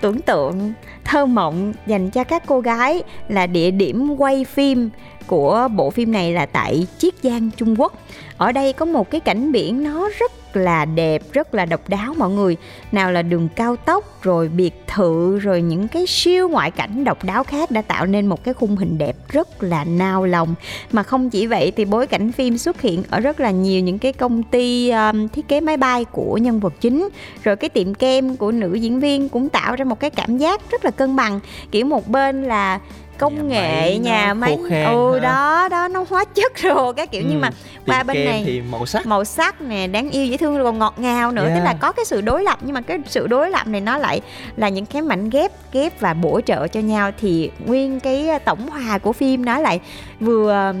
[0.00, 0.72] tưởng tượng,
[1.04, 4.90] thơ mộng dành cho các cô gái là địa điểm quay phim
[5.28, 7.92] của bộ phim này là tại Chiết Giang Trung Quốc.
[8.36, 12.14] Ở đây có một cái cảnh biển nó rất là đẹp, rất là độc đáo
[12.18, 12.56] mọi người.
[12.92, 17.24] Nào là đường cao tốc, rồi biệt thự, rồi những cái siêu ngoại cảnh độc
[17.24, 20.54] đáo khác đã tạo nên một cái khung hình đẹp rất là nao lòng.
[20.92, 23.98] Mà không chỉ vậy thì bối cảnh phim xuất hiện ở rất là nhiều những
[23.98, 27.08] cái công ty um, thiết kế máy bay của nhân vật chính.
[27.44, 30.70] Rồi cái tiệm kem của nữ diễn viên cũng tạo ra một cái cảm giác
[30.70, 31.40] rất là cân bằng.
[31.70, 32.80] Kiểu một bên là
[33.18, 34.56] công Nhà nghệ máy nhà máy.
[34.84, 35.20] ừ ha.
[35.22, 37.22] đó đó nó hóa chất rồi các kiểu.
[37.28, 39.06] Nhưng Ừ, mà Tiệm qua bên này thì màu sắc.
[39.06, 41.42] màu sắc nè đáng yêu dễ thương rồi còn ngọt ngào nữa.
[41.44, 41.64] Tức Yeah.
[41.64, 44.20] là có cái sự đối lập nhưng mà cái sự đối lập này nó lại
[44.56, 47.10] là những cái mảnh ghép ghép và bổ trợ cho nhau.
[47.20, 49.80] Thì nguyên cái ờ, tổng hòa của phim nó lại
[50.20, 50.72] vừa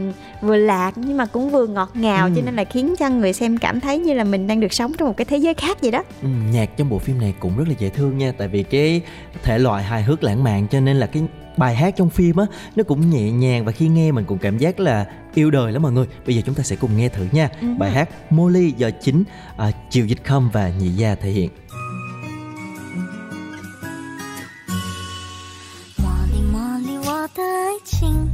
[0.42, 2.26] vừa lạc nhưng mà cũng vừa ngọt ngào.
[2.26, 2.32] Ừ.
[2.36, 4.92] cho nên là khiến cho người xem cảm thấy như là mình đang được sống
[4.98, 6.02] trong một cái thế giới khác vậy đó.
[6.22, 8.32] Ừ, nhạc trong bộ phim này cũng rất là dễ thương nha.
[8.38, 9.00] Tại vì cái
[9.42, 11.22] thể loại hài hước lãng mạn cho nên là cái
[11.57, 14.57] bài hát trong phim á nó cũng nhẹ nhàng và khi nghe mình cũng cảm
[14.57, 17.27] giác là yêu đời lắm mọi người bây giờ chúng ta sẽ cùng nghe thử
[17.31, 17.67] nha Ừ.
[17.77, 19.23] bài hát Molly do chính
[19.57, 21.49] à, Triệu Dịch Khâm và Nhị Gia thể hiện
[25.97, 28.29] 茉莉茉莉，我的爱情，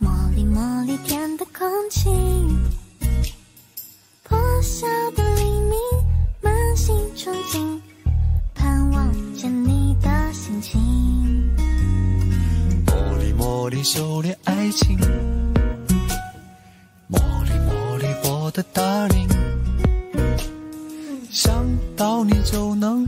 [0.00, 2.10] 茉莉茉莉甜的空气，
[4.28, 5.74] 破晓的黎明，
[6.42, 7.91] 满心憧憬，盼望
[9.35, 10.79] 见你的心情。
[12.85, 14.97] 茉莉茉莉修炼爱情，
[17.09, 19.29] 茉莉茉莉我的 darling，
[21.29, 23.07] 想到你就能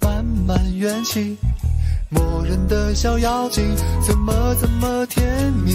[0.00, 1.36] 满满元气，
[2.08, 3.64] 磨人的小妖精
[4.06, 5.72] 怎么怎么甜蜜，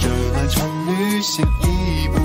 [0.00, 2.18] 这段长旅行一步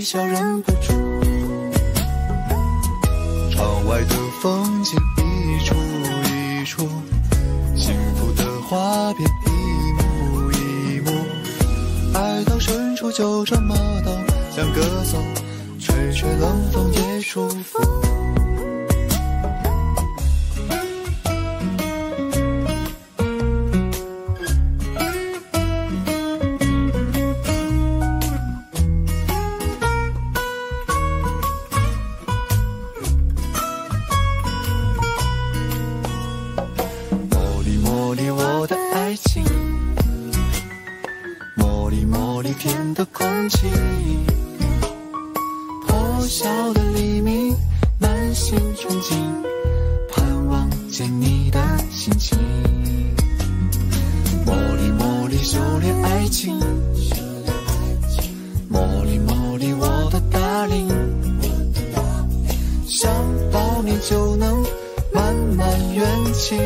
[0.00, 0.94] 微笑忍不住。
[3.50, 5.74] 窗外的风景一出
[6.24, 6.88] 一出，
[7.76, 11.10] 幸福的画面一幕一幕。
[12.14, 14.10] 爱到深处就这么到，
[14.56, 15.22] 像歌颂，
[15.78, 17.78] 吹吹冷风也舒服。
[46.30, 47.56] 小的黎明，
[47.98, 49.16] 满心憧憬，
[50.08, 52.38] 盼望见你的心情。
[54.46, 56.56] 茉莉茉莉修炼爱情，
[58.72, 60.88] 茉莉茉莉我的 darling，
[62.86, 63.10] 想
[63.50, 64.64] 到你就能
[65.12, 66.56] 满满元气。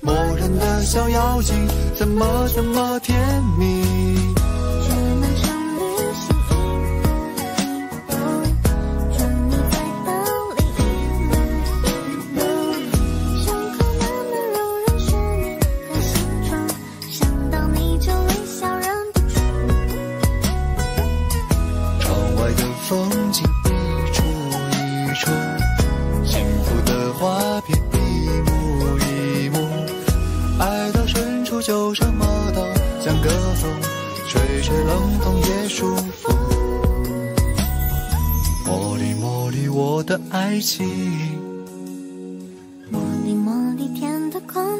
[0.00, 1.54] 磨人的小妖精，
[1.94, 3.16] 怎么怎么甜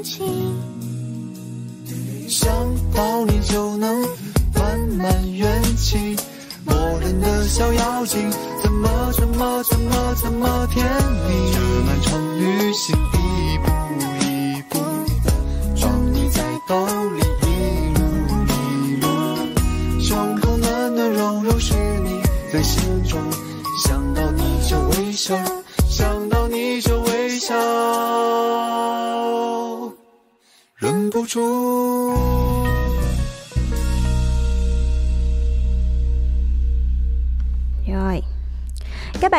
[0.02, 0.26] 情，
[2.28, 2.50] 想
[2.94, 4.02] 到你就能
[4.54, 6.16] 满满元气，
[6.64, 8.30] 磨人的小妖精，
[8.62, 10.84] 怎么怎么怎么怎么甜
[11.28, 11.52] 蜜？
[11.52, 12.96] 这漫长旅行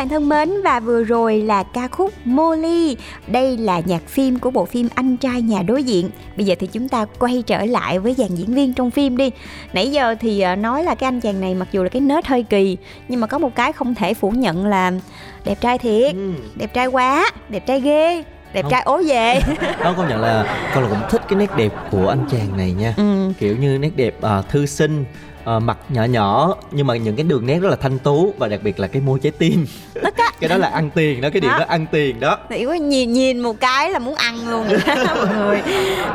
[0.08, 4.50] bạn thân mến và vừa rồi là ca khúc Molly Đây là nhạc phim của
[4.50, 7.98] bộ phim Anh trai nhà đối diện Bây giờ thì chúng ta quay trở lại
[7.98, 9.30] với dàn diễn viên trong phim đi
[9.72, 12.26] Nãy giờ thì ờ, nói là cái anh chàng này mặc dù là cái nết
[12.26, 12.76] hơi kỳ
[13.08, 14.92] Nhưng mà có một cái không thể phủ nhận là
[15.44, 16.32] đẹp trai thiệt Ừ.
[16.56, 18.70] Đẹp trai quá, đẹp trai ghê Đẹp Không.
[18.70, 19.40] trai ố về
[19.84, 22.72] Đó công nhận là con là cũng thích cái nét đẹp của anh chàng này
[22.72, 23.32] nha ừ.
[23.38, 25.04] kiểu như nét đẹp à, thư sinh
[25.44, 28.48] à, mặt nhỏ nhỏ nhưng mà những cái đường nét rất là thanh tú và
[28.48, 29.66] đặc biệt là cái môi trái tim.
[30.40, 31.58] Cái đó là ăn tiền đó cái điểm Đó.
[31.58, 32.38] đó ăn tiền đó.
[32.50, 35.62] Hiểu nhìn nhìn một cái là muốn ăn luôn đó, mọi người.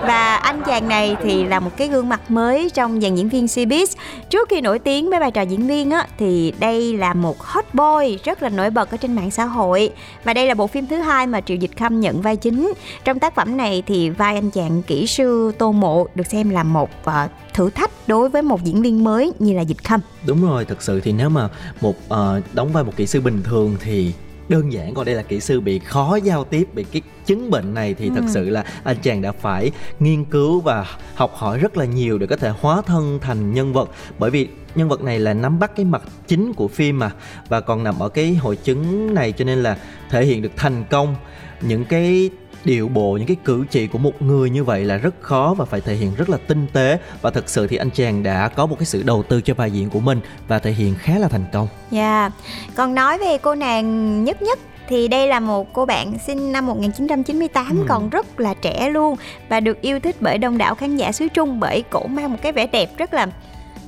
[0.01, 3.45] Và anh chàng này thì là một cái gương mặt mới trong dàn diễn viên
[3.45, 3.85] Cbiz
[4.29, 7.65] Trước khi nổi tiếng với vai trò diễn viên á Thì đây là một hot
[7.73, 9.89] boy rất là nổi bật ở trên mạng xã hội.
[10.23, 12.73] Và đây là bộ phim thứ hai mà Triệu Dịch Khâm nhận vai chính.
[13.03, 16.63] Trong tác phẩm này thì vai anh chàng kỹ sư Tô Mộ được xem là
[16.63, 19.99] một ờ, thử thách đối với một diễn viên mới như là Dịch Khâm.
[20.25, 21.49] Đúng rồi thật sự thì nếu mà
[21.81, 24.13] một ờ, đóng vai một kỹ sư bình thường thì
[24.49, 27.73] đơn giản còn đây là kỹ sư bị khó giao tiếp bị cái chứng bệnh
[27.73, 28.31] này thì thật Ừ.
[28.33, 30.85] sự là anh chàng đã phải nghiên cứu và
[31.15, 33.89] học hỏi rất là nhiều để có thể hóa thân thành nhân vật.
[34.19, 37.11] Bởi vì nhân vật này là nắm bắt cái mặt chính của phim mà
[37.49, 39.77] và còn nằm ở cái hội chứng này cho nên là
[40.09, 41.15] thể hiện được thành công.
[41.61, 42.29] Những cái
[42.65, 45.65] điệu bộ những cái cử chỉ của một người như vậy là rất khó và
[45.65, 46.97] phải thể hiện rất là tinh tế.
[47.21, 49.71] Và thật sự thì anh chàng đã có một cái sự đầu tư cho vai
[49.71, 51.67] diễn của mình và thể hiện khá là thành công.
[51.91, 52.29] Dạ,
[52.75, 56.65] còn nói về cô nàng nhất nhất thì đây là một cô bạn sinh năm
[56.65, 57.85] 1998 Ừ.
[57.87, 59.15] còn rất là trẻ luôn
[59.49, 62.37] và được yêu thích bởi đông đảo khán giả xứ Trung bởi cổ mang một
[62.41, 63.27] cái vẻ đẹp rất là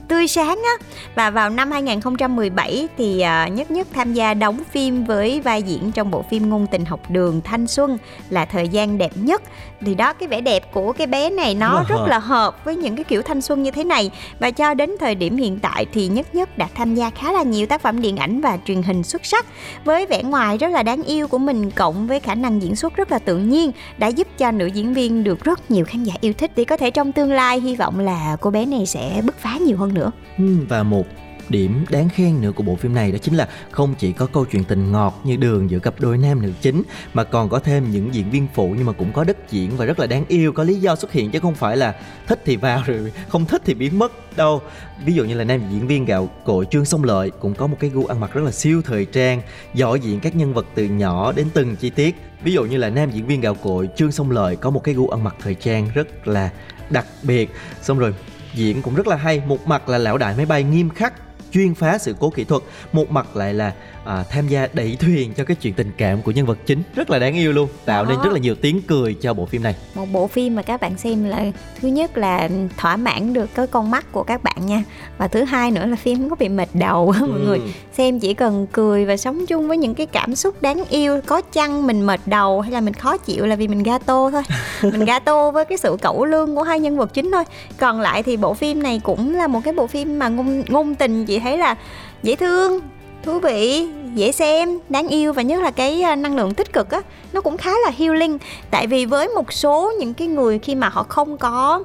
[0.08, 0.86] tươi sáng á.
[1.15, 5.91] Và vào năm 2017 thì à, nhất nhất tham gia đóng phim với vai diễn
[5.91, 7.98] trong bộ phim ngôn tình học đường thanh xuân
[8.30, 9.41] là thời gian đẹp nhất.
[9.82, 12.96] Thì đó cái vẻ đẹp của cái bé này nó Rất là hợp với những
[12.96, 14.12] cái kiểu thanh xuân như thế này.
[14.39, 17.44] Và cho đến thời điểm hiện tại thì nhất nhất đã tham gia khá là
[17.44, 19.46] nhiều tác phẩm điện ảnh và truyền hình xuất sắc.
[19.86, 22.96] Với vẻ ngoài rất là đáng yêu của mình cộng với khả năng diễn xuất
[22.96, 26.13] rất là tự nhiên đã giúp cho nữ diễn viên được rất nhiều khán giả
[26.22, 26.52] yêu thích.
[26.56, 29.58] Thì có thể trong tương lai hy vọng là cô bé này sẽ bứt phá
[29.58, 30.12] nhiều hơn nữa.
[30.38, 31.05] Ừ, và một
[31.49, 34.45] điểm đáng khen nữa của bộ phim này đó chính là không chỉ có câu
[34.45, 37.91] chuyện tình ngọt như đường giữa cặp đôi nam nữ chính, mà còn có thêm
[37.91, 40.51] những diễn viên phụ nhưng mà cũng có đất diễn và rất là đáng yêu,
[40.51, 41.95] có lý do xuất hiện chứ không phải là
[42.27, 44.62] thích thì vào rồi, không thích thì biến mất đâu.
[45.05, 47.77] Ví dụ như là nam diễn viên gạo cội trương sông lợi cũng có một
[47.79, 49.41] cái gu ăn mặc rất là siêu thời trang
[49.73, 52.15] giỏi diện các nhân vật từ nhỏ đến từng chi tiết.
[52.43, 54.95] Ví dụ như là nam diễn viên gạo cội trương sông lợi có một cái
[54.95, 56.49] gu ăn mặc thời trang rất là
[56.89, 57.51] đặc biệt.
[57.81, 58.13] Xong rồi
[58.56, 61.13] diễn cũng rất là hay một mặt là lão đại máy bay nghiêm khắc
[61.56, 62.62] chuyên phá sự cố kỹ thuật.
[62.94, 63.72] Một mặt lại là
[64.06, 66.84] à, tham gia đẩy thuyền cho cái chuyện tình cảm của nhân vật chính.
[66.96, 68.24] Rất là đáng yêu luôn tạo nên Đó.
[68.24, 69.76] rất là nhiều tiếng cười cho bộ phim này.
[69.96, 71.44] Một bộ phim mà các bạn xem là
[71.82, 74.84] thứ nhất là thỏa mãn được cái con mắt của các bạn nha.
[75.18, 77.63] Và thứ hai nữa là phim không có bị mệt đầu mọi người Ừ.
[77.98, 81.41] xem chỉ cần cười và sống chung với những cái cảm xúc đáng yêu có
[81.41, 84.41] chăng mình mệt đầu hay là mình khó chịu là vì mình gato thôi.
[84.84, 87.44] Mình gato với cái sự cẩu lương của hai nhân vật chính thôi.
[87.78, 90.96] Còn lại thì bộ phim này cũng là một cái bộ phim mà ngôn, ngôn
[90.96, 91.75] tình chị thấy là
[92.23, 92.79] dễ thương,
[93.23, 96.91] thú vị, dễ xem, đáng yêu và nhất là cái à, năng lượng tích cực
[96.91, 97.01] á,
[97.34, 98.38] nó cũng khá là healing.
[98.71, 101.84] Tại vì với một số những cái người khi mà họ không có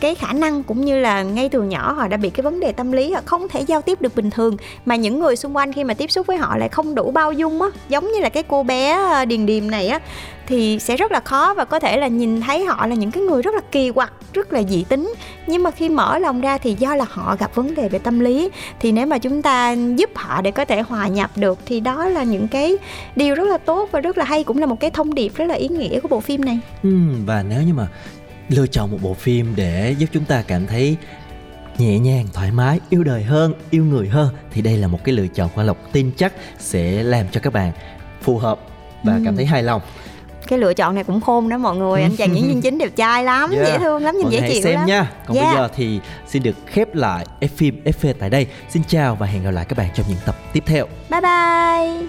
[0.00, 2.72] cái khả năng cũng như là ngay từ nhỏ họ đã bị cái vấn đề
[2.72, 5.72] tâm lý, họ không thể giao tiếp được bình thường, mà những người xung quanh
[5.72, 8.28] khi mà tiếp xúc với họ lại không đủ bao dung á, giống như là
[8.28, 10.00] cái cô bé à, điền điềm này á
[10.46, 13.22] thì sẽ rất là khó và có thể là nhìn thấy họ là những cái
[13.22, 15.14] người rất là kỳ quặc rất là dị tính.
[15.46, 18.20] Nhưng mà khi mở lòng ra thì do là họ gặp vấn đề về tâm
[18.20, 18.48] lý.
[18.80, 22.08] Thì nếu mà chúng ta giúp họ để có thể hòa nhập được thì đó
[22.08, 22.76] là những cái
[23.16, 25.44] điều rất là tốt và rất là hay cũng là một cái thông điệp rất
[25.44, 26.58] là ý nghĩa của bộ phim này.
[26.82, 27.86] Ừm, và nếu như mà
[28.48, 30.96] lựa chọn một bộ phim để giúp chúng ta cảm thấy
[31.78, 35.14] nhẹ nhàng thoải mái yêu đời hơn yêu người hơn thì đây là một cái
[35.14, 37.72] lựa chọn khoa lộc tin chắc sẽ làm cho các bạn
[38.22, 38.58] phù hợp
[39.02, 39.24] và Ừm.
[39.24, 39.82] cảm thấy hài lòng
[40.48, 42.90] cái lựa chọn này cũng khôn đó mọi người anh chàng diễn viên chính đẹp
[42.96, 43.66] trai lắm Yeah.
[43.66, 44.86] dễ thương lắm nhìn Mọi dễ chịu xem lắm.
[44.86, 45.10] nha.
[45.26, 45.46] Còn Yeah.
[45.48, 48.46] bây giờ thì xin được khép lại F phim FV tại đây.
[48.70, 50.86] Xin chào và hẹn gặp lại các bạn trong những tập tiếp theo.
[51.10, 52.06] Bye bye.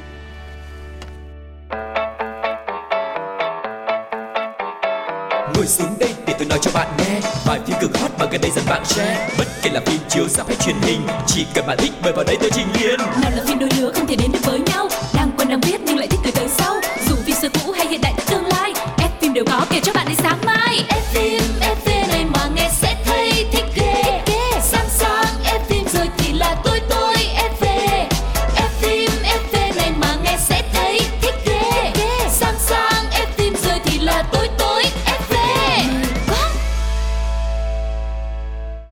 [5.55, 7.19] Ngồi xuống đây để tôi nói cho bạn nghe.
[7.45, 9.27] Vài phim cực hot mà gần đây dần bạn share.
[9.37, 12.23] Bất kể là phim chiếu rạp hay truyền hình Chỉ cần bạn thích mời vào
[12.23, 14.59] đây tôi trình liền nào là phim đôi lứa không thể đến được với
[20.83, 21.44] every